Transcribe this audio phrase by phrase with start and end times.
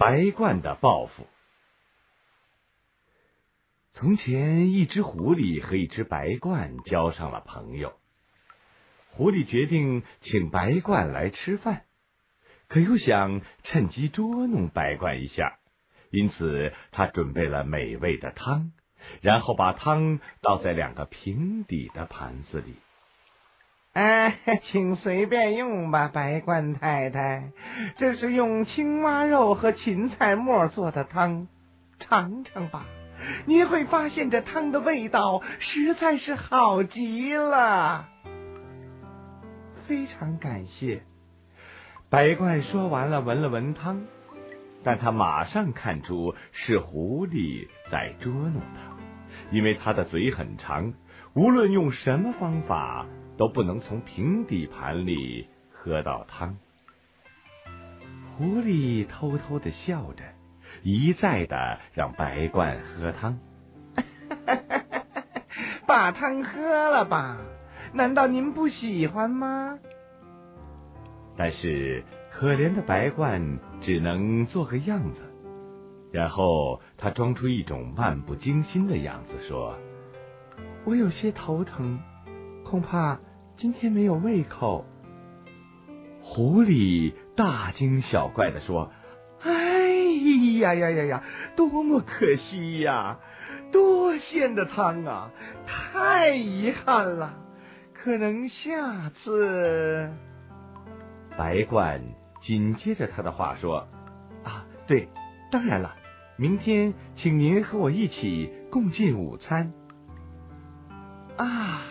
[0.00, 1.26] 白鹳的报复。
[3.92, 7.92] 从前，一只狐狸和一只白鹳交上了朋友。
[9.10, 11.84] 狐狸决定请白鹳来吃饭，
[12.66, 15.58] 可又想趁机捉弄白鹳一下，
[16.10, 18.72] 因此他准备了美味的汤，
[19.20, 22.76] 然后把汤倒在两个平底的盘子里。
[23.92, 27.50] 哎，请随便用吧，白鹳太太，
[27.96, 31.48] 这是用青蛙肉和芹菜末做的汤，
[31.98, 32.86] 尝尝吧，
[33.46, 38.08] 你会发现这汤的味道实在是好极了。
[39.88, 41.02] 非常感谢，
[42.08, 44.02] 白鹳说完了，闻了闻汤，
[44.84, 48.96] 但他马上看出是狐狸在捉弄他，
[49.50, 50.94] 因为他的嘴很长，
[51.34, 53.04] 无论用什么方法
[53.40, 56.58] 都不能从平底盘里喝到汤。
[58.36, 60.22] 狐狸偷偷的笑着，
[60.82, 63.38] 一再的让白鹳喝汤，
[65.88, 67.38] 把汤喝了吧。
[67.94, 69.78] 难道您不喜欢吗？
[71.34, 75.22] 但是可怜的白鹳只能做个样子，
[76.12, 79.78] 然后他装出一种漫不经心的样子，说
[80.84, 81.98] ：“我有些头疼，
[82.66, 83.18] 恐怕
[83.60, 84.86] 今天没有胃口。”
[86.24, 88.90] 狐狸大惊小怪的说
[89.44, 89.50] ：“哎
[90.60, 91.24] 呀呀呀呀，
[91.56, 93.18] 多么可惜呀！
[93.70, 95.30] 多鲜的汤啊，
[95.66, 97.36] 太遗憾了。”
[97.92, 100.10] 可能下次，
[101.36, 102.00] 白鹳
[102.40, 103.86] 紧接着他的话说
[104.42, 105.06] ：“啊，对，
[105.50, 105.96] 当然了，
[106.36, 109.74] 明天请您和我一起共进午餐。”
[111.36, 111.82] 啊，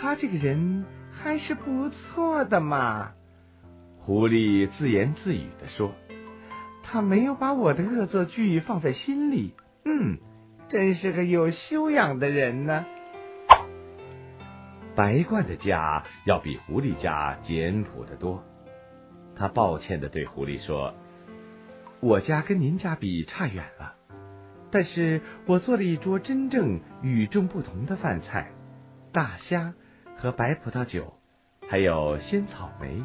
[0.00, 3.12] 他这个人还是不错的嘛。
[3.98, 5.92] 狐狸自言自语的说
[6.84, 10.18] ：“他没有把我的恶作剧放在心里，嗯，
[10.68, 12.86] 真是个有修养的人呢。”
[14.94, 18.44] 白鹳的家要比狐狸家简朴的多，
[19.36, 20.94] 他抱歉的对狐狸说
[22.00, 23.94] ：“我家跟您家比差远了，
[24.70, 28.52] 但是我做了一桌真正与众不同的饭菜，
[29.12, 29.74] 大虾
[30.20, 31.14] 和白葡萄酒，
[31.68, 33.02] 还有鲜草莓。”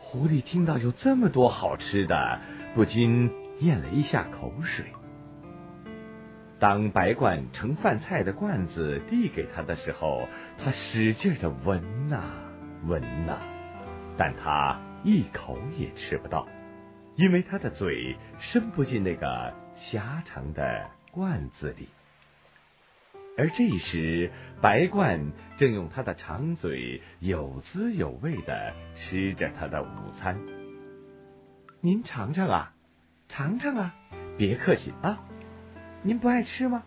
[0.00, 2.40] 狐狸听到有这么多好吃的，
[2.74, 3.30] 不禁
[3.60, 4.86] 咽了一下口水。
[6.58, 10.28] 当白鹳盛饭菜的罐子递给他的时候，
[10.58, 12.24] 他使劲的闻呐
[12.84, 13.38] 闻呐，
[14.16, 16.48] 但他一口也吃不到，
[17.14, 21.88] 因为他的嘴伸不进那个狭长的罐子里。
[23.38, 29.86] 而这时，白鹳正用它的长嘴有滋有味的吃着它的午
[30.18, 30.38] 餐。
[31.80, 32.74] 您尝尝啊，
[33.28, 33.94] 尝尝啊，
[34.36, 35.24] 别客气啊。
[36.02, 36.82] 您不爱吃吗？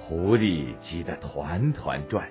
[0.00, 2.30] 狐狸急得团团转，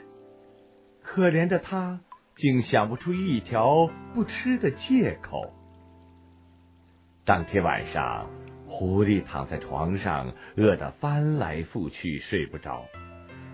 [1.01, 2.01] 可怜的他
[2.35, 5.53] 竟想不出一条不吃的借口。
[7.25, 8.29] 当天晚上，
[8.75, 12.85] 狐狸躺在床上，饿得翻来覆去睡不着。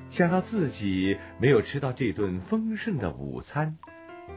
[0.09, 3.77] 想到自己没有吃到这顿丰盛的午餐，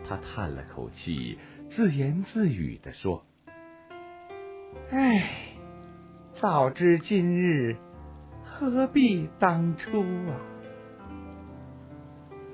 [0.08, 1.38] 他叹了口气，
[1.74, 3.24] 自言自语的说
[4.90, 5.30] ：“唉。”
[6.40, 7.76] 早知今日，
[8.44, 10.34] 何必当初啊！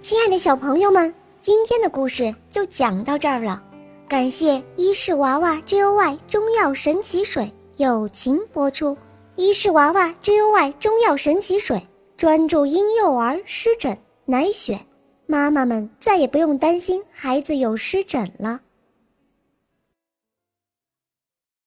[0.01, 3.63] 亲爱的小朋友们，今天的故事就讲到这儿了。
[4.07, 8.97] 感谢伊氏娃娃 Joy 中药神奇水友情播出。
[9.37, 11.81] 伊氏娃娃 Joy 中药神奇水
[12.17, 14.81] 专注婴幼儿湿疹，奶癣，
[15.27, 18.61] 妈妈们再也不用担心孩子有湿疹了。